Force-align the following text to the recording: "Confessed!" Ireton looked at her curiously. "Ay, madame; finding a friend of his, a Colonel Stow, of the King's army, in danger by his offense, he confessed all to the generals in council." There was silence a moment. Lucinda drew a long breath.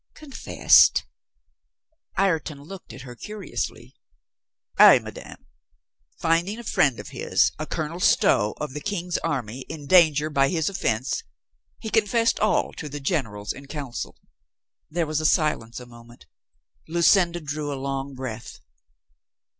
"Confessed!" 0.15 1.05
Ireton 2.17 2.63
looked 2.63 2.91
at 2.91 3.01
her 3.01 3.13
curiously. 3.15 3.93
"Ay, 4.79 4.97
madame; 4.97 5.45
finding 6.19 6.57
a 6.57 6.63
friend 6.63 6.99
of 6.99 7.09
his, 7.09 7.51
a 7.59 7.67
Colonel 7.67 7.99
Stow, 7.99 8.55
of 8.57 8.73
the 8.73 8.81
King's 8.81 9.19
army, 9.19 9.61
in 9.69 9.85
danger 9.85 10.31
by 10.31 10.49
his 10.49 10.69
offense, 10.69 11.23
he 11.77 11.91
confessed 11.91 12.39
all 12.39 12.73
to 12.77 12.89
the 12.89 12.99
generals 12.99 13.53
in 13.53 13.67
council." 13.67 14.17
There 14.89 15.05
was 15.05 15.29
silence 15.31 15.79
a 15.79 15.85
moment. 15.85 16.25
Lucinda 16.87 17.39
drew 17.39 17.71
a 17.71 17.77
long 17.79 18.15
breath. 18.15 18.59